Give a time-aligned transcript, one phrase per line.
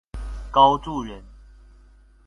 [0.49, 1.23] 高翥人。